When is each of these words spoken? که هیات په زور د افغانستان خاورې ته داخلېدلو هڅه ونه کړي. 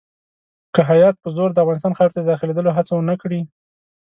که 0.73 0.81
هیات 0.91 1.15
په 1.23 1.29
زور 1.35 1.49
د 1.53 1.57
افغانستان 1.63 1.93
خاورې 1.97 2.13
ته 2.15 2.21
داخلېدلو 2.23 2.75
هڅه 2.77 2.91
ونه 2.95 3.15
کړي. 3.21 3.41